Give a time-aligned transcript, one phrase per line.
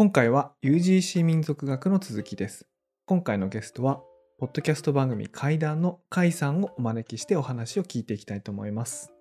[0.00, 2.66] 今回は UGC 民族学の続きです。
[3.04, 4.00] 今回のゲストは、
[4.38, 9.12] ポッドキャスト番組怪談の甲斐さんをお招きしてお話を聞いていきたいと思います。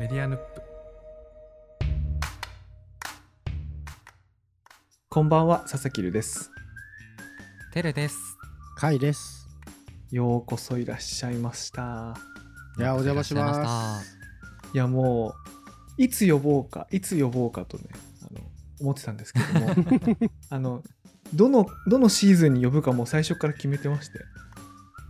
[0.00, 0.62] メディアヌップ。
[5.08, 6.50] こんばんは、佐々木るです。
[7.72, 8.18] テレです。
[8.74, 9.46] カイです。
[10.10, 12.16] ようこそいらっしゃいました。
[12.78, 14.18] いやお邪魔します
[14.74, 15.47] いやもう
[15.98, 17.84] いつ呼ぼうかいつ呼ぼうかとね
[18.22, 18.40] あの
[18.80, 19.74] 思ってたんですけども。
[20.48, 20.82] あの
[21.34, 24.20] どのどのシーズンに呼ぶかもう最初から決めてまして。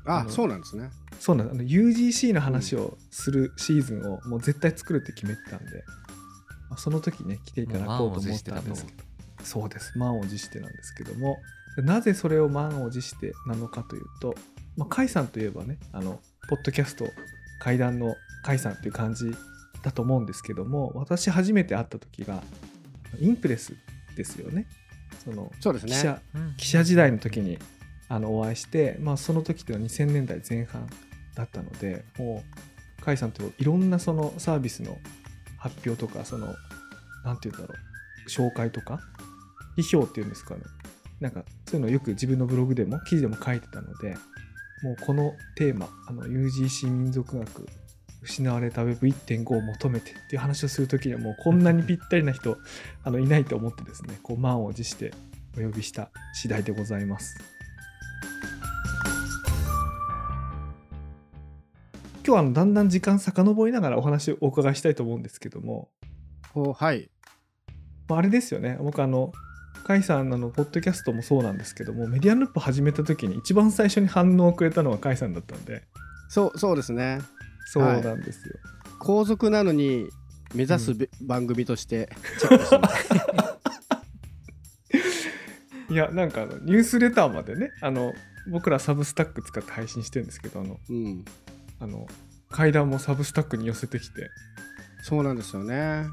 [0.04, 0.90] あそうなんですね。
[1.20, 1.60] そうなんです。
[1.60, 5.84] あの UGC の話をするシーズンをもう絶対作るって決めてたんで、
[6.70, 9.04] まあ、その時ね来ていただこうと思ったんですけど。
[9.44, 9.96] そうです。
[9.96, 11.36] 満を持してなんですけども。
[11.82, 14.34] なぜそれを満を持してなのかというと、
[14.76, 17.06] まあ、甲斐さんといえばねあのポッドキャスト
[17.60, 19.32] 怪談の甲斐さんっていう感じ
[19.82, 22.42] だと思うんですけども私初めて会った時が
[23.20, 23.74] インプレス
[24.16, 24.66] ですよね。
[25.24, 25.92] そのそうですね。
[25.92, 26.20] 記者
[26.56, 27.58] 記者時代の時に
[28.08, 30.88] あのお会いして、まあ、その時っていうのは2000年代前半
[31.34, 32.42] だったのでも
[33.00, 34.96] う甲斐さんといろんなそのサービスの
[35.58, 36.54] 発表とかその
[37.24, 37.78] なんて言うんだろ
[38.26, 39.00] う紹介とか
[39.76, 40.62] 批評っていうんですかね。
[41.20, 44.16] なんかそういうのをよく自分のブログでも記事でも書いてたので
[44.82, 47.66] もうこのテーマあの UGC 民族学
[48.22, 52.58] 失われた Web1.5 を求めてっていう話をする時にはもうこんなにぴったりな人
[53.04, 55.12] あのいないと思ってですねこう満を持して
[55.56, 57.36] お呼びした次第でございます。
[62.26, 65.88] 今日はあのだんだん時間遡りながらお話をお伺いしたいと思うんですけども、
[66.54, 67.10] おはい。
[68.08, 69.32] まあ、あれですよね僕あの
[69.86, 75.84] 甲斐さんあのポッドキャストもそうなんですけどもメディアループ始めた時に一番最初に反応をくれたのは甲斐さんだったんで
[76.28, 77.20] そうそうですね。
[77.72, 78.54] そうなんですよ、
[78.98, 80.08] 皇族なのに
[80.54, 82.08] 目指すべ、番組として
[82.40, 83.08] チェックしてます。
[85.92, 88.12] い、やなんかニュースレターまでねあの
[88.50, 91.24] 僕らサブスタック使って配信してるんですけどあのうん。
[91.80, 92.06] あの
[92.50, 94.30] 階段もサブスタックに寄せてきて
[95.02, 96.06] そうなんですよね。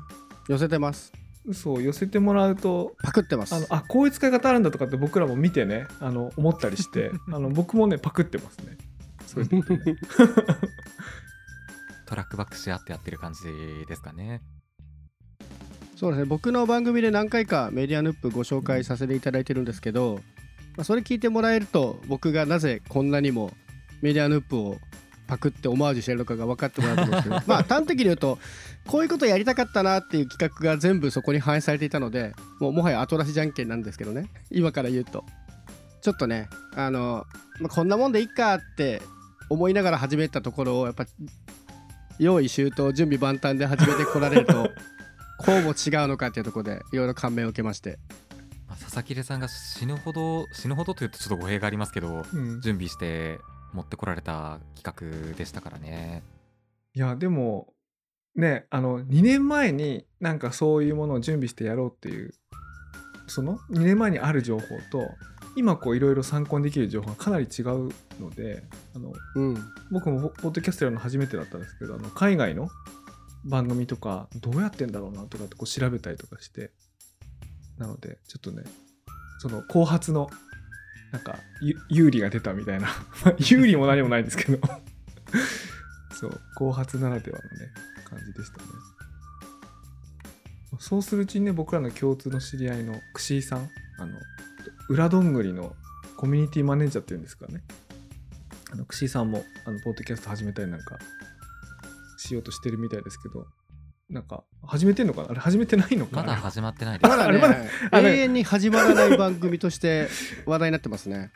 [0.48, 1.12] 寄せてます。
[1.46, 3.56] 嘘を寄せてもらうとパクってます。
[3.56, 8.78] あのあこういう使い方あるんだとかって僕らも見てねあの思ったりして あの僕もねパクってますね
[9.26, 9.96] そういうのね
[12.06, 13.42] トラックバックし合ってやってる感じ
[13.88, 14.42] ですかね。
[15.96, 16.26] そうですね。
[16.26, 20.20] 僕の番組で何回かメディアヌップご紹介させていただいてるんですけど、
[20.76, 23.52] まあ、それ聞いてもらえると僕がなぜこんなにも
[24.02, 24.78] メディアヌップを
[25.28, 28.38] パクってオマージュしてるのかが分かってもらうと思うんですけど まあ端的に言うと
[28.86, 35.26] こういうことやりたかったなっていう企画が全部そこに反映されていたのでもうもはや後出しじゃんけんなんですけどね今から言うと
[36.02, 37.26] ちょっとねあの、
[37.60, 39.02] まあ、こんなもんでいっかって
[39.50, 41.06] 思いながら始めたところをやっぱ
[42.20, 44.72] 用意周到準備万端で始めてこられると
[45.38, 48.00] こうも違うのかっていうところでいろいろ感銘を受けまして
[48.68, 53.40] まあ佐々木さんが死ぬほど死ぬほどというとちょっと語弊がありますけど、うん、準備して
[53.74, 56.24] 持ってこられた企画でしたからね。
[56.94, 57.74] いやでも
[58.36, 62.34] ねあの2年前になんかそういうものを準備してやろうっていう
[63.28, 65.10] その2年前にある情報と
[65.56, 68.64] 今こういろいろ参考にできる情報がかなり違うので
[68.96, 69.58] あのうん。
[69.92, 72.70] 僕もポッドキャストやるの初めてだったんですけどあの海外の
[73.46, 76.72] 番組とかどうやってんだろうなとかってこう調べたりとかして
[77.78, 78.64] なのでちょっとね
[79.40, 80.30] その後発の
[81.12, 82.88] なんかゆ有利が出たみたいな。
[83.24, 84.60] まあ有利も何もないんですけど。
[86.12, 87.72] そう後発ならではのね
[88.10, 88.64] 感じでしたね。
[90.80, 94.18] そうするうちにね僕らの共通の知り合いの串井さんあの
[94.90, 95.76] 裏どんぐりの
[96.18, 97.64] コミュニティマネージャーっていうんですかね。
[98.72, 100.98] あの串井さんもあのポッドキャスト始めたりなんか
[102.18, 103.46] しようとしてるみたいですけど
[104.10, 105.32] なんか始めてんのかな？
[105.32, 106.24] あれ始めてないのかな？
[106.24, 107.10] まだ始まってないです。
[107.10, 110.08] まだねあれ永遠に始まらない番組として
[110.46, 111.32] 話題になってますね。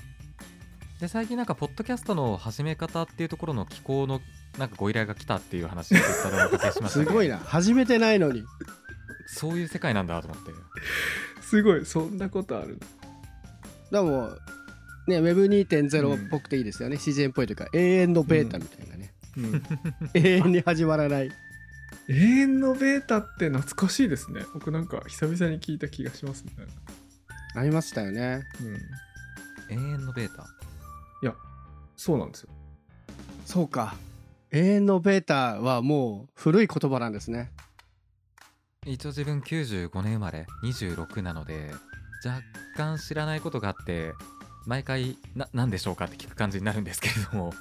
[1.00, 4.22] で最近なんかポッドキャストの始め方っていうところの機構の
[4.57, 7.38] なんかご依頼が来たっていう話をツイッターでお見かけしました、すごいな。
[7.38, 8.44] 始めてないのに。
[9.28, 10.51] そういう世界なんだと思って。
[11.42, 11.86] すごい。
[11.86, 12.80] そんなことある
[13.91, 14.30] でも
[15.07, 19.63] ね Web2.0 っぽくていいですよね、自然っぽいというか永遠のベータみたいなね、うん、
[20.13, 21.31] 永遠に始まらない。
[22.07, 24.41] 永遠のベータって懐かしいですね。
[24.53, 26.53] 僕なんか久々に聞いた気がしますね。
[27.56, 28.44] ありましたよね。
[29.69, 29.77] うん。
[29.77, 30.44] 永遠のベータ？
[31.21, 31.36] いや
[31.95, 32.50] そうなんですよ。
[33.45, 33.95] そうか。
[34.51, 37.51] 永遠のベータはもう古い言葉なんですね。
[38.86, 41.71] 一応自分95年生まれ26なので
[42.25, 42.42] 若
[42.75, 44.13] 干知らないことがあって
[44.66, 47.54] 毎回な何でしょうかって聞く感じになるんですけれども。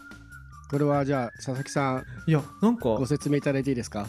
[0.71, 4.07] これはじゃあ佐々木さんいやなんかご説明いただいていいですか？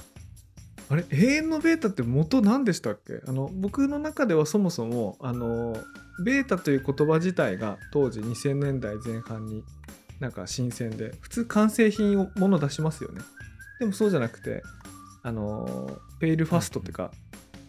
[0.89, 1.05] あれ？
[1.09, 3.21] 永遠のベータって元何でしたっけ？
[3.25, 5.77] あの僕の中ではそもそもあの
[6.25, 9.63] ベータという言葉自体が当時2000年代前半に
[10.19, 13.21] なんか新鮮で普通完成品をもの出しますよね。
[13.79, 14.61] でもそうじゃなくて
[15.23, 17.11] あのペイルファストっていうか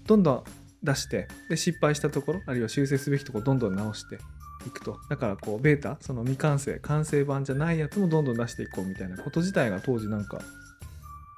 [0.06, 0.44] どんどん
[0.82, 4.18] 出してで失敗したところあるいは修正すべきところどんどん直して
[4.66, 4.98] いくと。
[5.08, 10.40] だからこうベータその未完成完成版じゃないやつもどんどん出していこうみたいなこと自体が当時なんか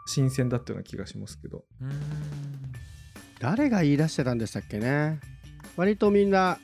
[0.06, 1.64] 新鮮だったような気がしますけど。
[3.40, 5.18] 誰が言い出してたんでしたっけね。
[5.76, 6.58] 割とみんな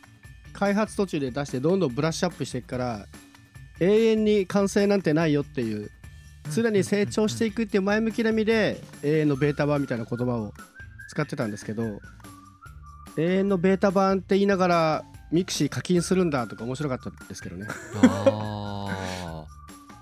[0.52, 3.06] 開発途中で出してどんどんブラッシュアップしていくから
[3.81, 5.90] 永遠に完成なんてないよっていう
[6.52, 10.52] 常に成長していくっていう前向きな意味で永遠のベータ版みたいな言葉を
[11.08, 12.00] 使ってたんですけど
[13.19, 17.67] 永遠のベータ版って言いながら mixi 課金するんだとか面白かったですけどね。
[18.03, 19.44] あ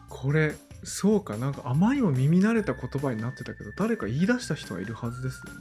[0.08, 0.54] これ
[0.84, 1.36] そうか。
[1.36, 5.60] なんかあまりにも耳慣れた言葉になってたけど誰か言い出した人がいるはずですよね。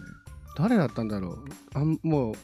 [0.57, 1.45] 誰だったんだろう。
[1.73, 2.35] あんもう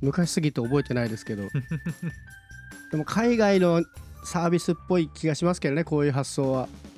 [0.00, 1.48] 昔すぎて覚えてないですけど。
[2.92, 3.82] でも海外の
[4.24, 6.91] サービスっぽい気がしますけどねこういう発想は、ー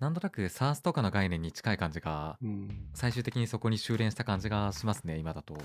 [0.00, 5.56] なんとなく SARS とかの概念に近い感じがうん、最終的にそこに修練した感じがしますね今だと。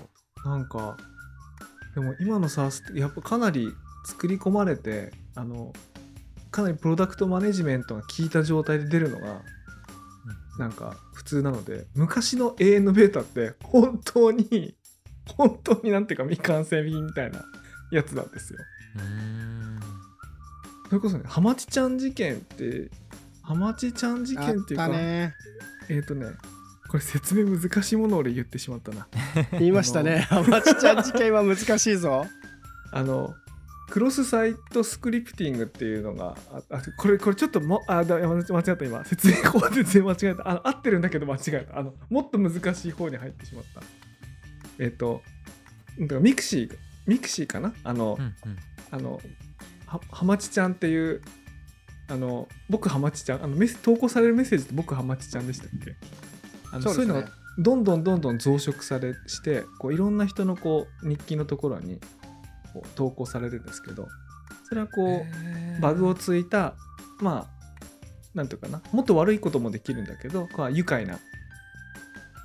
[0.44, 0.96] なんか
[1.94, 3.68] でも今の SARS ってやっぱかなり
[4.04, 5.72] 作り込まれてあの
[6.50, 9.40] かなりプロダクトマネジメントが効いた状態で出るのが
[10.58, 14.76] なんか普通なので昔の永遠のベータって本当に
[15.36, 17.42] 本当になんていうか未完成品みたいな
[17.90, 18.58] やつなんですよ。
[20.88, 22.90] それこそねハマチちゃん事件って
[23.46, 25.32] ハマチちゃん事件っていうかたね。
[25.88, 26.26] えっ、とね
[26.88, 29.06] これ説明難しいものを俺言ってしまったな。
[29.58, 30.18] 言いましたね。
[30.18, 32.26] ハマチちゃん事件は難しいぞ。
[32.90, 33.34] あの
[33.88, 39.04] クロスサイトスクリプティングっていうのがああこれこれちょっともあだ間違った今。
[39.04, 40.48] 説明法で全然間違えた。
[40.48, 41.78] あの合ってるんだけど間違えた。
[41.78, 43.82] あのもっと難しい方に入ってしまった。
[44.80, 45.22] えっ、と
[46.00, 47.72] だから mixi mixiかな？
[47.84, 48.58] あの、うんうん。
[48.90, 49.20] あの
[49.86, 51.22] ははまちちゃんっていう
[52.08, 55.96] あの僕はまちちゃんあのメッセ投稿されるメッセージって僕はまちちゃんでしたっけ？
[56.72, 62.00] あのそういうのがどんどんどんどん増殖されしてこういろんな人のこう日記のところに
[62.72, 64.08] こう投稿されるんですけど
[64.68, 65.24] それはこ
[65.78, 66.74] う、バグをついた
[67.20, 67.56] まあ
[68.34, 71.18] なんていうかなもっと悪いこともできるんだけどこう愉快な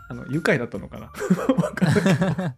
[0.10, 1.06] あの愉快だったのかな？
[1.56, 1.94] わかん
[2.38, 2.56] な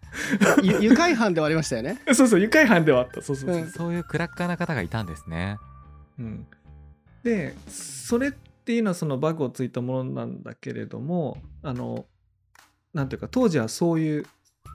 [0.61, 2.01] いゆ 愉快犯ではありましたよね。
[2.13, 3.21] そうそう愉快犯ではあった。
[3.21, 3.69] そうそうそう、うん。
[3.69, 5.57] そういうクラッカーな方がいたんですね。
[6.19, 6.47] うん、
[7.23, 12.05] でそれっていうのはそのバグをついたものなんだけれどもあの
[12.93, 14.25] なんていうか当時はそういう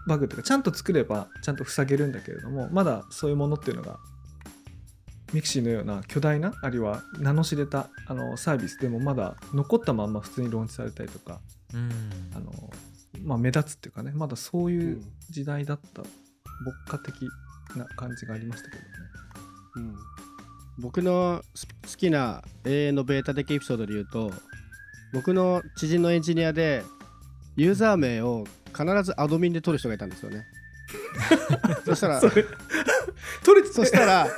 [0.06, 3.98] バグっていうかちゃんと作ればちゃんと塞げるんだけれどもまだそういうものっていうのが
[5.32, 11.40] mixi のような巨大なあるいは名の知れたあのサービスでもまだ残ったまんま普通にローンチされたりとか
[11.74, 11.90] うん。
[12.34, 12.52] あの、
[13.22, 16.08] まあ、目立つっていうかねまだそういう時代だった、牧
[16.86, 17.14] 歌的
[17.76, 18.88] な感じがありましたけどね。
[19.76, 20.17] うん
[20.78, 24.30] 僕のす好きな永遠のベータ的エピソードで言うと
[25.12, 26.84] 僕の知人のエンジニアで
[27.56, 30.44] ユーザー名を必ずアドミンで取る人がいたんですよね。
[31.84, 34.28] そしたら取れてそしたら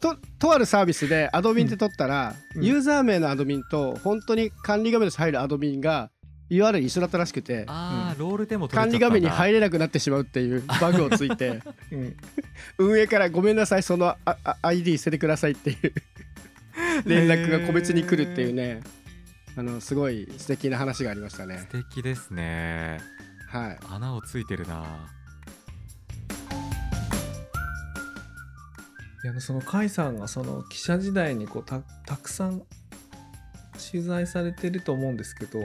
[0.00, 2.64] ととあるサービスでアドミンって取ったら、うん。
[2.64, 6.10] ユーザー名のアドミンと本当に管理画面で入るアドミンが
[6.52, 7.64] URL 一緒だったらしくて。
[7.66, 11.62] ああ、ロール管理画面に入れなくなってしまうっていうバグをついて。
[11.90, 12.16] うん。
[12.78, 15.92] 運営からごめんなさいそのああ ID 捨ててくださいっていう。
[17.08, 18.82] 連絡が個別に来るっていうね。
[19.56, 21.58] あのすごい素敵な話がありましたね。
[21.58, 23.00] 素敵ですね。
[23.48, 23.78] はい。
[23.90, 24.84] 穴をついてるな。
[29.24, 32.62] いやその甲斐さんがその記者時代にこうたたくさん
[33.90, 35.60] 取材されてると思うんですけど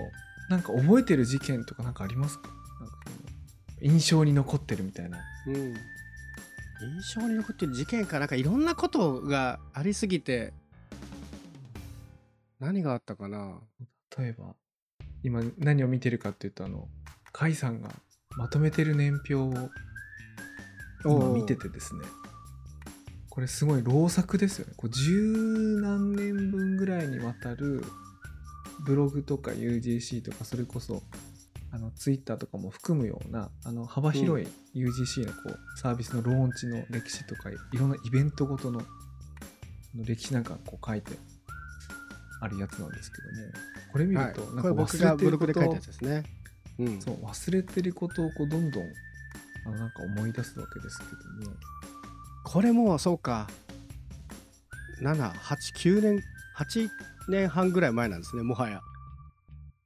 [0.50, 2.48] なんか覚えてる事件とかなんかありますか？
[2.80, 2.96] なんか
[3.82, 5.20] 印象に残ってるみたいな。
[5.48, 5.56] うん。
[5.56, 10.54] 印象に残ってる事件かなんかいろんなことがありすぎて
[12.60, 13.60] 何があったかな？
[14.18, 14.56] 例えば
[15.24, 16.88] 今何を見てるかっていうとあの
[17.34, 17.90] 甲斐さんが
[18.38, 19.70] まとめてる年表を
[21.04, 22.02] 今見ててですね。
[23.30, 24.74] これすごい老作ですよね。
[24.78, 27.84] こう十何年分ぐらいにわたる
[28.88, 31.04] ブログとか UGC とかそれこそ
[31.72, 38.82] あの Twitter とかも含むようなあの幅広い UGC のこうサービスのローンチの歴史とかいろんなイベントごとの
[39.94, 41.12] 歴史なんかこう書いて
[42.40, 43.54] あるやつなんですけども
[43.92, 44.28] これ見はい。
[44.28, 46.24] るとなんか忘れてることブログで書いですね。
[46.80, 47.02] うん。
[47.02, 48.84] そう忘れてることをこうどんどん
[49.66, 51.04] あのなんか思い出すわけですけ
[51.44, 51.56] ども。
[52.46, 53.48] これもそうか。
[55.02, 56.24] 789年
[56.58, 56.90] 8
[57.30, 58.82] 年半ぐらい前なんですねもはや。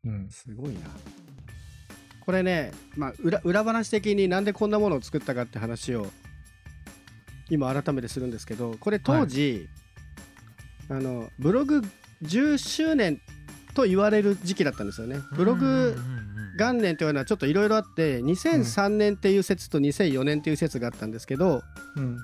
[0.06, 0.80] うん、すごいな。
[2.26, 6.08] これね、まあ、裏裏話的になんでこんなものを作ったかって話を
[7.50, 9.68] 今改めてするんですけどこれ当時、
[10.90, 11.82] あのブログ
[12.24, 13.20] 10周年
[13.74, 15.20] と言われる時期だったんですよね。
[15.34, 15.98] ブログ
[16.58, 21.62] 元年というのはちょっといろいろあって2003年っていう説と2004年っていう説があったんですけど、
[21.96, 22.18] うん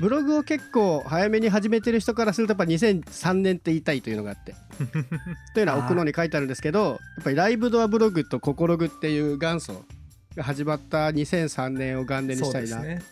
[0.00, 4.54] ブログを結構早めに始めてる人からするとやっぱ2003年って言いたいというのがあって。
[5.54, 9.84] というのは奥のに書いてあるんですけどやっぱりライブドアブログとココログっていう元祖
[10.36, 13.02] が始まった2003年を元年にしたいな、ですね。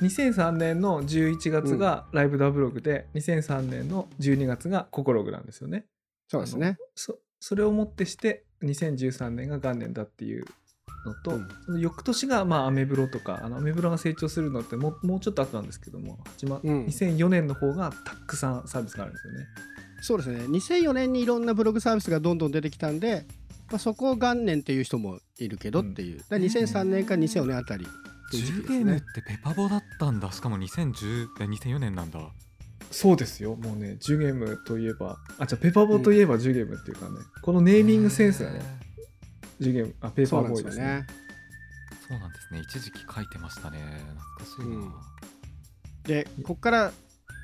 [0.00, 5.84] 2003年の11月がライブダブログで、2003年の12月がココログなんですよね。
[6.28, 6.78] そうですね。
[6.94, 10.46] そそれをもってして2013年が元年だっていう
[11.06, 11.48] のと、うん。
[11.66, 16.86] その翌年がまあアメブロとかあのアメブロが成長するのってもうもうちょっと後なんですけども始ま、うん。
[16.86, 19.46] 2004年の方がたくさんサービスがあるんですよね。
[20.02, 20.44] そうですね。
[20.46, 23.24] 2004年にいろんなブログサービスがどんどん出てきたんで、
[23.70, 27.86] まあ、そこを元年っていう人もいるけどっていう、だから2003年から2004年あたり。
[27.86, 27.88] っ
[28.32, 30.32] ていう時期10ですねゲームってペパボだったんだ。
[30.32, 32.20] しかも2010え2004年なんだ。
[32.90, 33.56] そうですよ。
[33.56, 38.60] もうね10ゲームといえばあじゃあペパボといえば10ゲームっていうかね、このネーミングセンスがね
[39.60, 40.78] 10ゲームあペーパーボーイですね。
[40.78, 41.06] すよね
[42.08, 43.78] そうなんですね一時期書いてましたね
[44.38, 44.92] 懐かしいな、うん
[46.04, 46.92] でこっから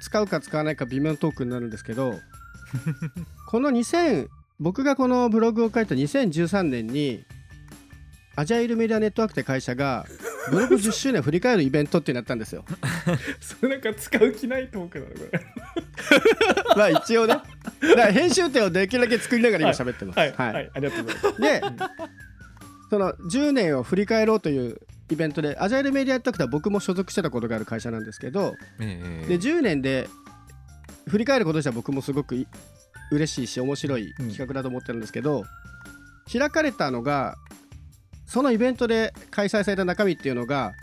[0.01, 2.19] 使うか使わないか微妙なトークになるんですけど
[3.49, 7.25] この2000僕がこのブログを書いた2013年に
[8.35, 10.07] アジャイルメディアネットワークって会社が
[10.51, 12.65] ブログ10周年振り返るイベントってなったんですよ。
[13.41, 15.47] それなんか使う気ないトークなのこれ。
[16.77, 17.37] まあ一応ね
[18.13, 20.19] 編集点をできるだけ作りながら今喋ってます。
[20.19, 21.41] はい、はい、ありがとうございます。
[21.41, 21.63] で
[22.91, 24.79] その10年を振り返ろうという
[25.11, 29.29] イベントでアジャイルメディアネットワークでは僕も所属してたことがある会社なんですけどええ。
[29.29, 30.09] で10年で
[31.07, 32.47] 振り返ることとしては僕もすごくい
[33.11, 35.45] 嬉しいし面白い企画だと思ってるんですけど、
[36.31, 37.37] 開かれたのが
[38.27, 40.75] そのイベントで開催された中身っていうのが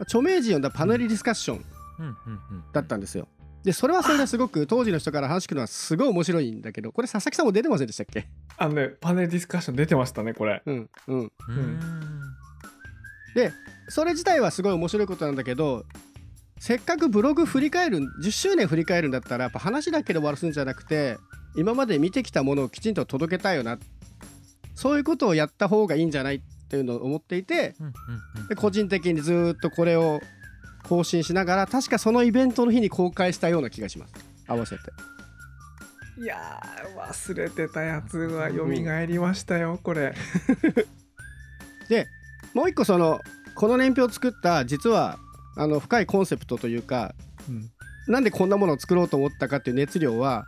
[0.00, 1.64] 著名人呼んだパネルディスカッション
[1.98, 2.14] うんうん
[2.50, 2.64] うん。
[2.72, 3.28] だったんですよ。
[3.64, 8.26] でそれはそれですごく当時の人から話聞くのはすごい面白いんだけどこれ佐々木さんも出てませんでしたっけ？
[8.56, 10.62] あのね、パネルディスカッション出てましたね、これ。
[10.66, 11.20] うんうん。
[11.20, 13.52] うーん。
[13.88, 15.84] それ自体はすごい面白いことなんだけど
[16.58, 21.16] せっかくブログ振り返る10周年振り返るんだったらやっぱ話だけで終わらすんじゃなくて
[21.56, 23.78] 今まで見てきたものをきちんと届けたいよな。
[24.74, 27.74] そういうことをやった方がいいんじゃないっていうのを思っていて
[28.48, 30.20] で個人的にずーっとこれを
[30.88, 34.14] 更新しながら確かそのイベントの日に公開したような気がします
[34.46, 34.82] 合わせて
[36.18, 38.66] いやー、忘れてたやつが蘇
[39.06, 40.14] りましたよ、これ。
[42.54, 43.20] もう一個その
[43.54, 45.18] この年表を作った実は
[45.56, 47.14] あの深いコンセプトというか
[47.48, 47.70] うん。
[48.08, 50.44] なんでこんなものを作ろうと思ったかっていう熱量は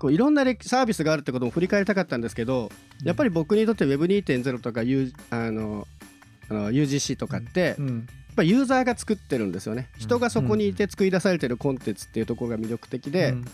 [0.00, 2.70] こういろんな歴サービスがあるってことも振り返りたかったんですけど
[3.04, 5.88] やっぱり僕にとって Web2.0 とか、U、あの
[6.50, 8.06] あの UGC とかって、うん。
[8.38, 13.44] ぱユーザーが作ってるんですよね人がそこにいて作り出されてるコンテンツっていうところが魅力的で,、うん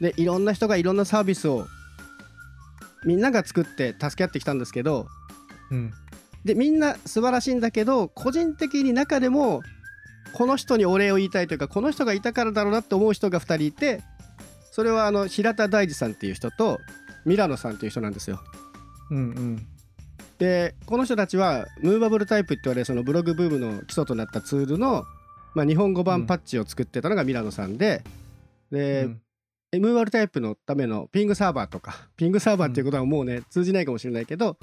[0.00, 1.66] でいろんな人がいろんなサービスを
[3.04, 5.06] みんなが作って助け合ってきたんですけど
[5.70, 5.92] うん。
[6.44, 9.62] でみんな素晴らしいんだけど個人的に中でも
[10.32, 14.02] この人にお礼を言いたいというかこの人がいたからだろうなって思う人が2人いて
[14.72, 16.80] それはあの平田大二さんっていう人と
[17.24, 18.42] ミラノさんっていう人なんですよ。
[19.10, 19.18] うん。
[19.18, 19.66] うん。
[20.42, 25.04] でこの人たちはムーバブルタイプって言われるそのブログブームの基礎となったツールの、
[25.54, 28.02] まあ、日本語版パッチを作ってたのがミラノさんで
[28.72, 29.20] で、うん。
[29.80, 34.58] ムーバブルタイプのためのピングサーバーとか ピングサーバーっていうことはもうね、通じないかもしれないけど、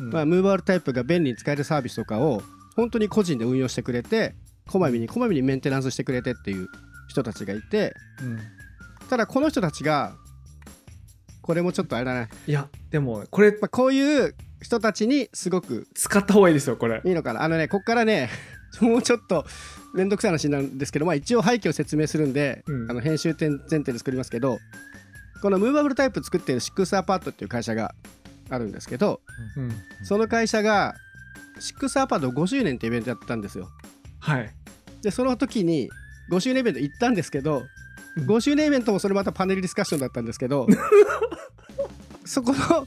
[0.00, 0.10] うん。
[0.10, 2.42] まあ、ムーバブルタイプが便利に使えるサービスとかを
[2.74, 4.34] 本当に個人で運用してくれて
[4.66, 6.68] こまめにこまめにメンテナンスしてくれてっていう
[7.08, 8.38] 人たちがいてうん。
[9.08, 10.16] ただこの人たちが
[11.42, 17.00] これもちょっとあれだな、いや、でも、これ、まあ、こういう人たちにすごく使った方がいいですよ、これ。
[17.04, 18.30] いいのかなあのねこっからね
[18.80, 19.46] もうちょっと
[19.94, 24.58] 面倒くさい話なんですけど、まあ、一応背景を説明するんで、うんあの編集点前提で作りますけど
[25.42, 27.94] このムーバブルタイプ作ってるシックスアパートっていう会社が
[28.50, 29.20] あるんですけど
[29.56, 29.72] うん。
[30.04, 30.94] その会社が
[31.58, 33.68] シックスアパート5周年ってイベントやったんですよ
[34.20, 34.54] はい。
[35.02, 35.90] でその時に
[36.30, 37.66] 5周年イベント行ったんですけど、うん
[38.18, 40.66] 5周年イベントもそれまたパネルディスカッションだったんですけど
[42.26, 42.86] そこの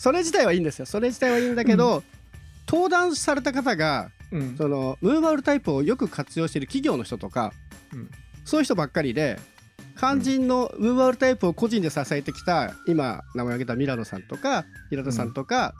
[0.00, 0.86] それ自体はいいんですよ。
[0.86, 2.02] それ自体はいいんだけど、
[2.66, 4.56] 登壇された方がうん。
[4.56, 7.52] そのムーバブルタイプをよく活用している企業の人とか、
[7.92, 8.10] うん。
[8.46, 9.38] そういう人ばっかりで
[9.98, 15.74] 肝心のムーバブルタイプを個人で支えてきた今名前を挙げたミラノさんとか平田さんとか、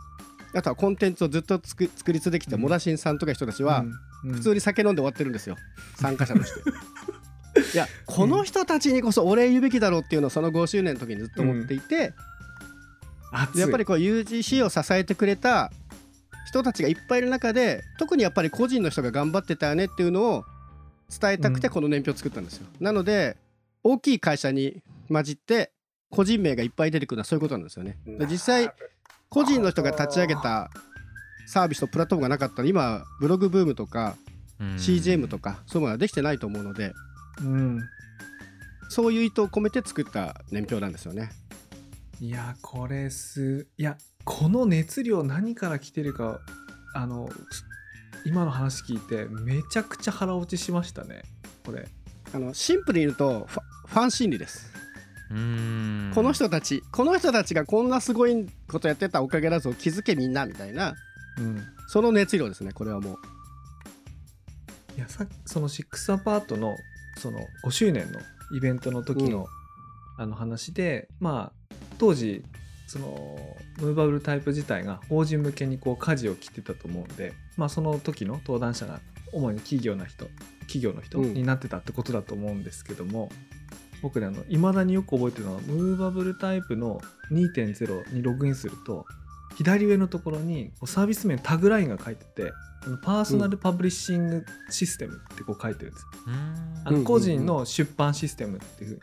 [0.54, 2.62] あとはコンテンツをずっと作作り続けてきたうん。
[2.62, 3.84] モダシンさんとか人たちは、
[4.22, 5.56] うん、普通に酒飲んで終わってるんですよ。
[5.96, 6.60] 参加者として。
[7.74, 12.12] いやこの人たちにこそお礼言うべきだろうっていうのをその5周年の時にずっと思っていて、
[13.54, 15.70] やっぱりこう UGC を支えてくれた
[16.46, 20.44] 人たちがいっぱいいる中で特にやっぱり個人の人が頑張ってたよねっていうのを
[21.10, 21.74] 伝えたくてうん。
[21.74, 23.36] この年表を作ったんですよ、なので
[23.82, 25.72] 大きい会社に混じって
[26.10, 27.98] 個人名がいっぱい出てくるのはそういうことなんですよね。
[28.06, 28.72] で実際
[29.28, 30.70] 個人の人が立ち上げた
[31.46, 34.16] サービスとプラットフォームがなかったら今ブログブームとか
[34.60, 34.74] うん。
[34.74, 36.92] CGM とかそういうものはできてないと思うので
[37.40, 37.80] うん。
[38.88, 41.30] そういう意図を込めて作った年表なんですよね
[42.20, 46.40] いやこれすいやこの熱量何から来てるか
[46.94, 47.64] あのす
[48.26, 51.22] 今の話聞いてめちゃくちゃ腹落ちしましたね
[51.64, 51.88] これ。
[52.32, 54.70] あのシンプルに言うとファファン心理です。
[55.30, 56.12] うーん。
[56.14, 60.94] この人たちこの人たちがこんなすごいことやってたおかげだぞ気づけみんなみたいな。
[61.38, 61.62] うん。
[61.88, 63.16] その熱量ですねこれはもう。
[64.96, 66.76] いやさその6アパートの
[67.16, 68.20] その5周年の
[68.54, 69.46] イベントの時の,、
[70.18, 71.59] あの話でまあ
[72.00, 72.42] 当時
[72.86, 73.38] その
[73.78, 79.00] ムーバブルタイプ自体が法人向けにこう舵を切ってたと思うんで、まあ、その時の登壇者が
[79.32, 80.26] 主に企業な人
[80.62, 81.34] 企業の人うん。
[81.34, 83.30] になってたってことだと思うんですけども、
[84.02, 89.04] 僕ねいまだによく覚えてるのはムーバブルタイプの2.0にログインすると
[89.56, 92.52] 左上のところにサービス名タグラインが書いてて
[93.02, 96.82] パーソナルパブリッシングシステムってこう書いてるんですうん。
[96.86, 99.00] あの個人の出版システムっていうふうに、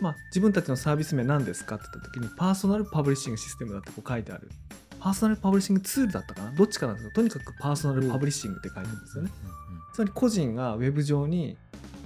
[0.00, 4.48] まあ、自分たちのサービス名何ですかって言った時に personal publishing system だってこう書いてある。
[4.98, 6.52] personal publishing tool だったかな？
[6.52, 9.30] どっちかなんですけどとにかく personal publishing って書いてるんですよね、
[9.94, 11.56] つまり個人がウェブ上に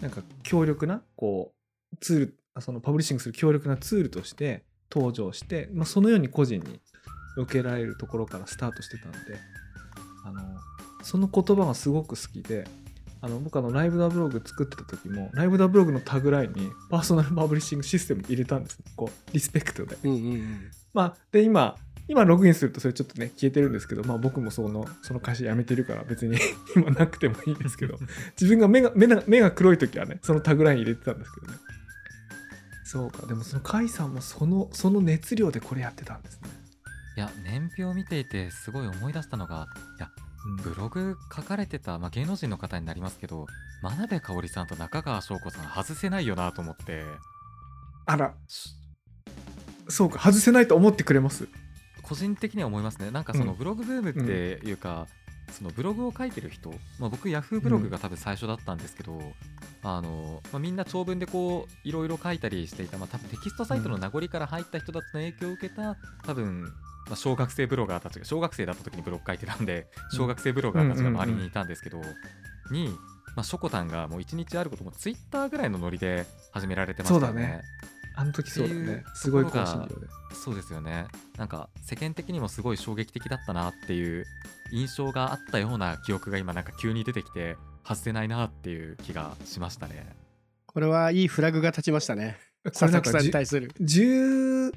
[0.01, 1.53] なんか強力なこ
[1.93, 6.81] うツールあその publishing する強力なツールとして登場して、まあ、そのように個人に
[7.37, 9.19] 受けられるところからスタートしてたんで
[10.25, 10.41] あの
[11.03, 12.65] その言葉がすごく好きで
[13.25, 18.85] あの僕あのライブダブログ作ってた時もライブダブログのタグラインにパーソナルパブリッシングシステム入れたんですね。
[18.97, 19.97] こうリスペクトで。
[20.05, 20.71] うんうんうん。
[20.93, 21.75] まあで今
[22.07, 26.37] 今ログインするとそれちょっとね消えてるんですけどまあ僕もそのその会社辞めてるから別に
[26.77, 27.99] 今なくてもいいですけど
[28.39, 31.59] 自分が目が目が目が黒い時はねそのタグライン入れてたんですけどね。
[32.85, 33.27] そうか。
[33.27, 36.51] でもその甲斐さんもそのその熱量でこれやってたんですね、
[37.17, 39.67] いや年表を見ていてすごい思い出したのが
[39.99, 40.11] いや
[40.63, 43.47] ブログ書かれてた、まあ、芸能人の方になりますけど
[43.83, 47.05] 真鍋かおりさんと中川翔子さん外せないよなと思って。
[48.07, 48.35] あら。
[48.47, 48.75] し
[49.89, 51.49] そうか外せないと思ってくれます？
[52.03, 53.11] 個人的には思いますね。
[53.11, 53.59] なんかそのうん。
[53.59, 55.07] ブログブームっていうか、
[55.51, 59.21] そのブログを書いてる人、まあ、僕ヤフーブログが多分最初だったんですけど、
[59.83, 66.73] あのまあ、みんな長文でこういろいろ書いたりしていた、まあ、多分テキストサイトの名残から入った人たちの影響を受けた多分、
[67.07, 72.01] まあ、小学生ブロガーたちが小学生だった時にブログ書いてたんで小学生ブロガーたちが周りにいたんですけど、
[72.71, 72.89] に、
[73.37, 77.27] まあ、ショコタンがもう一日あることもツイッターぐらいのノリで始められてましたよね。
[77.27, 77.63] そうだね。
[78.17, 79.05] あの時そうだね。
[79.15, 81.07] すごい更新量でそうですよね。
[81.37, 84.25] なんか世間的にもすごい衝撃的だったなっていう
[84.73, 90.07] 印象があったような記憶が今なんか急に出てきて外せないなっていう気がしましたね。
[90.67, 92.37] これはいいフラグが立ちましたね。
[92.63, 93.73] これ佐々木さんに対する。
[93.81, 94.73] 10,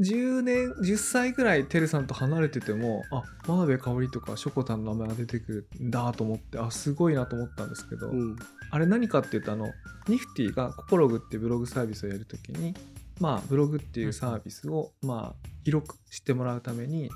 [0.00, 8.36] 10年10歳ぐらいてるさんと離れててもあ真鍋かおりとかしょこたんの名前が出てくるんだと思ってあすごいなと思ったんですけど、うん。
[8.70, 9.66] あれ何かっていうとあの
[10.08, 12.74] ニフティがココログっていうブログサービスをやるときに
[13.20, 17.10] まあブログっていうサービスをまあ広く知ってもらうために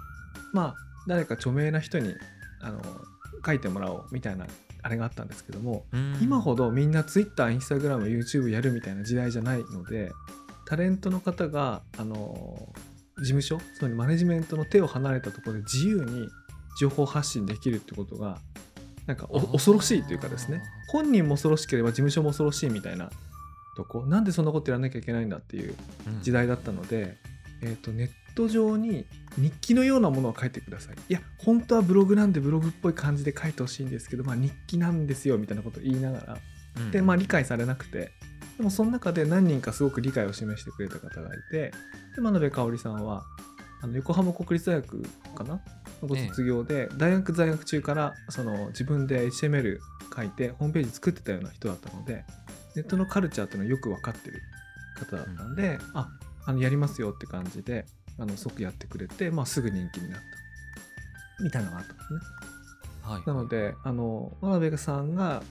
[0.53, 0.75] まあ
[1.09, 2.15] 誰か著名な人に
[2.61, 2.83] あの
[3.45, 4.47] 書いてもらおうみたいな
[4.83, 5.87] あれがあったんですけども
[6.21, 10.13] 今ほどどみんな Twitter、Instagram、YouTube やるみたいな時代じゃないので
[10.67, 12.69] タレントの方があの
[13.19, 16.29] 事務所つまりマネジメントの手を離れたところで自由に
[16.79, 18.39] 情報発信できるってことが
[19.07, 20.63] なんか恐ろしいというかですね。
[20.89, 23.11] 本人も恐ろしければ事務所も恐ろしいみたいな
[23.77, 24.07] とこ。
[24.07, 25.75] なんでそんなことやらなきゃいけないんだっていう
[26.23, 27.19] 時代だったので、
[27.63, 29.05] えー、とネット上に
[29.37, 30.97] 日記のようなものを書いてください。
[31.09, 36.39] いや本当はブログなんでブログっぽい感じで書いてほしいんですけど、まあ、日記なんですよみたいなことを言いながら。
[36.91, 38.11] で、まあ、理解されなくて
[38.57, 41.73] でもその中で何人かすごく理解を示してくれた方がいて
[42.15, 43.25] で真鍋かおりさんは
[43.83, 45.03] あの横浜国立大学
[45.35, 45.61] かな？
[46.03, 49.79] のご卒業で、大学在学中からその自分で HTML
[50.15, 52.25] 書いてホームページ作ってたような人だったので
[52.77, 54.41] ネットのカルチャーっていうのをよく分かってる
[54.99, 56.09] 方だったんで、あ
[56.47, 57.85] あのやりますよって感じで
[58.19, 61.43] あの即やってくれて、まあ、すぐ人気になった。
[61.43, 62.21] みたいなのがあったんですね。
[63.03, 63.23] はい。
[63.27, 65.43] なので、あの、真鍋さんが、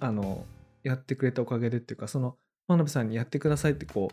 [0.00, 0.44] あの、
[0.84, 2.36] やってくれたおかげでっていうか、その、
[2.68, 4.10] 真鍋さんにやってくださいってこ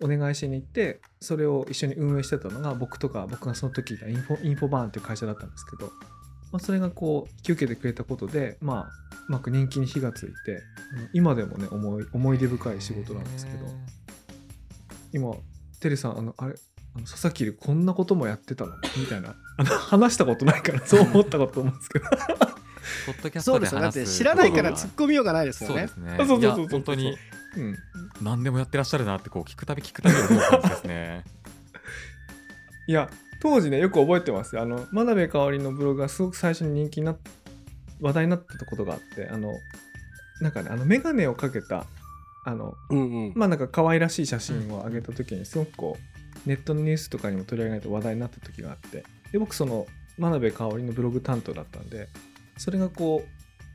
[0.00, 5.86] う、お願いしに行って、それを一緒に運営してたのが、僕とか、僕がその時いたインフォ、インフォバーンっていう会社だったんですけど、
[6.50, 8.82] まあ、それがこう、引き受けてくれたことで、まあ、
[9.28, 10.62] うまく人気に火がついて、うん
[11.12, 13.66] 今でもね、思い、思い出深い仕事なんですけど、
[15.12, 15.34] 今、
[15.80, 16.54] テレさん、あの、あれ、
[16.94, 18.72] あの佐々木こんなこともやってたの？
[18.98, 22.04] みたいなあの話したことないから そう思ったこと思うんですけど。
[23.06, 23.80] ポッドキャストそうでよ。
[23.80, 25.88] だってです話す知らないから突っ込みようがないですよね。
[25.88, 26.16] そうですね。
[26.18, 26.60] そうそうそうそう。
[26.60, 27.16] いや本当に
[27.56, 27.78] うん。
[28.22, 31.24] 何でもやってらっしゃるなってこう聞くたび聞くたび思う感じですね。
[32.88, 33.10] いや
[33.40, 34.62] 当時ねよく覚えてますよ。
[34.62, 37.18] あの真鍋かおりのブログがすごく最初に人気になっ
[38.00, 39.52] 話題になってたことがあってあの
[40.40, 41.86] なんかねあの眼鏡をかけた
[42.44, 43.32] あのうんうん。
[43.34, 49.86] まあなんか可愛らしい写真を上げた時にすごくこうネットのニュースとかにも取り上げられて話題になった時があってで僕その
[50.18, 52.08] 真鍋かおりのブログ担当だったんで
[52.56, 53.24] それがこ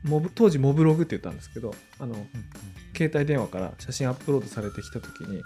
[0.04, 2.14] うモブ当時モブログって言ったんですけどあの
[2.98, 5.42] 携帯電話から写真アップロードされてきた時に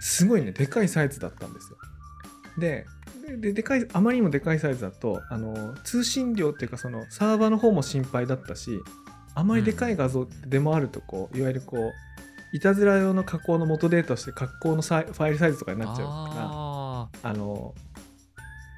[0.00, 1.78] すごいねでかいサイズだったんですよ。
[2.58, 2.86] で
[3.40, 8.80] ででかいあまりにもでかいサイズだとあの通信量っていうかそのサーバーの方も心配だったし
[9.34, 17.74] あまりでかい画像って出回るとこういわゆるこういたずら用の加工の元データとして加工のファイルサイズとかになっちゃうからああの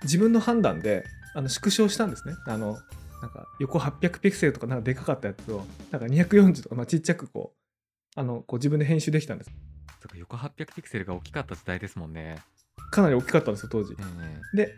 [0.03, 2.35] 自分の判断であの縮小したんですね。
[2.47, 2.77] あの
[3.23, 7.60] なんか横800ピクセルとかなんかでかかったやつをなんか240とか、まあ、ちっちゃくこう
[8.17, 9.51] あのこう自分で編集できたんです。
[9.51, 12.39] ーそっか横800ピクセルが大きかった時代ですもんね、
[12.91, 13.95] かなり大きかったんですよ当時。
[14.55, 14.75] えで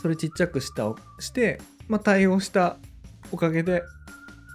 [0.00, 2.76] それちっちゃくしたして、まあ、対応した
[3.32, 3.82] おかげで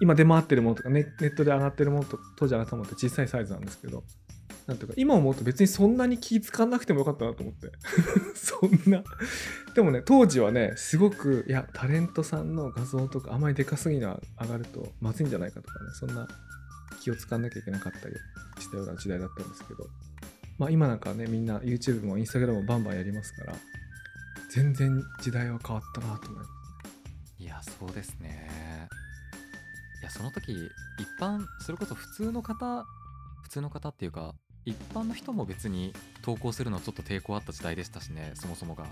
[0.00, 4.04] 今出回ってるものとかネネットで上がってるものと当時上がったものって小さいサイズなんですけど
[4.66, 7.72] なんていうか今思うと別にそんなに気使わなくてもよかったなと思って。
[8.34, 9.02] そんな。
[9.74, 16.28] でもね当時はねすごくいやタレントさんの画像とかあまりでかすぎな上がるとまずいんじゃないかとかねそんな
[17.02, 18.14] 気を使わなきゃいけなかったり
[18.60, 19.86] したような時代だったんですけど
[20.58, 23.54] まあ今なんかはねみんな YouTube も Instagram もバンバンやりますから
[24.50, 26.50] 全然時代は変わったなと思います。
[27.38, 28.48] いやそうですね。
[30.00, 32.84] いやその時一般それこそ普通の方
[33.42, 34.34] 普通の方っていうか
[34.64, 38.84] 一般の人も別に投稿するのちょっと抵抗あった時代でしたしねそもそもが、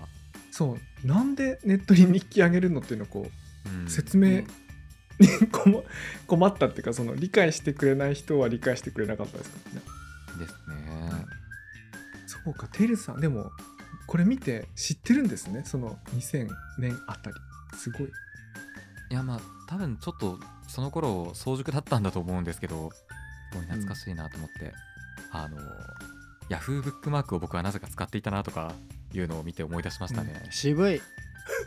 [0.51, 1.07] そう。
[1.07, 3.27] なんでネットに日記あげるのっていうのをこ
[3.65, 3.85] うん。
[3.85, 4.47] う説明に
[5.51, 5.83] 困
[6.27, 9.57] 困ったっていうかその理解してくれない人は理解してくれなかったですか？
[9.69, 9.81] らね
[10.39, 11.25] ですね。
[12.27, 13.19] そうかてるさん。
[13.19, 13.51] でも
[14.07, 15.63] これ見て知ってるんですね。
[15.65, 17.35] その2000年あたり。
[17.77, 18.11] すごい。
[19.09, 23.03] いやまあ多分ちょっとその頃早熟だったんだと思うんですけどす
[23.53, 24.73] ごい懐かしいなと思って、
[25.31, 25.57] あの
[26.49, 28.73] ヤフーブックマークを僕はなぜか使っていたなとか
[29.13, 30.97] いうのを見て思い出しましたね、渋い。
[30.97, 31.05] しし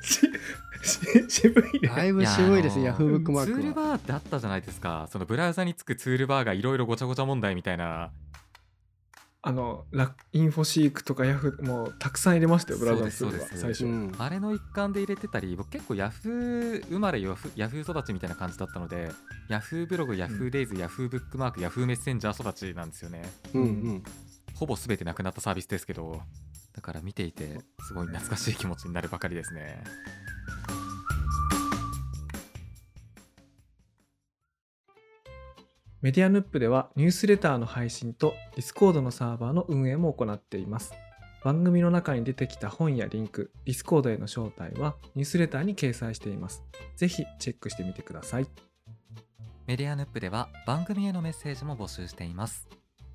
[1.28, 1.88] 渋いね。
[1.88, 5.08] だいぶ渋いですやヤフーブックマーツールバーってあったじゃないですか。
[5.10, 8.12] そのブラウザにつくツールバーがいろいろごちゃごちゃ問題みたいな。
[9.46, 13.60] あのラインフォシークとかヤフーもうたくさん入れましたよブラウザのツールはそうです。
[13.60, 14.14] 最初、うん。
[14.16, 19.10] あれの一環で入れてたり僕結構ヤフー生まれヤフヤフー育ちみたいな感じだったので
[19.50, 23.22] ヤフーブログヤフーデイズ、ヤフーブックマークヤフーメッセンジャー育ちなんですよね。
[23.52, 24.02] うんうん。
[24.54, 26.22] ほぼ全てなくなったサービスですけど
[26.74, 29.82] だから見ていてすごい懐かしい気持ちになるばかりですね
[36.02, 40.92] メディアヌップではニュースレターの配信と Discord のサーバーの運営も行っています。
[41.42, 46.62] 番組の中に出てきた本やリンク、Discord への招待はニュースレターに掲載しています。
[46.96, 48.46] ぜひチェックしてみてください。
[49.66, 52.68] メディアヌップでは番組へのメッセージも募集しています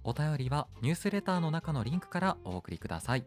[0.03, 3.23] お便りはニュースレターの中のリンクからお送りください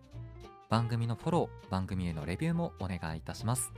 [0.73, 3.75] 番組のフォロー番組へのレビューもお願いいたします、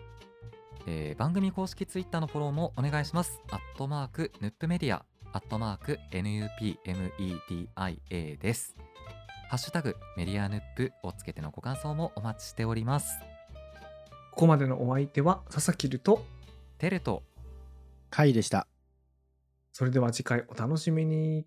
[0.87, 3.43] えー番組公式ツイッターのフォローもお願いします。
[3.51, 8.77] アットマークヌップメディアアットマーク NUPMEDIA です。
[9.49, 13.19] ハッシュタグメディアヌップをつけてのご感想もお待ちしております。
[14.31, 16.25] ここまでのお相手は佐々木ると、
[16.79, 17.25] テレと
[18.09, 18.69] 回でした。
[19.73, 21.45] それでは次回お楽しみに。